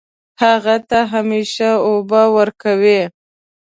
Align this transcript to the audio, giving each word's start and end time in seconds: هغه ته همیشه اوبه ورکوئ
هغه 0.43 0.75
ته 0.89 0.99
همیشه 1.13 1.69
اوبه 1.87 2.21
ورکوئ 2.37 2.99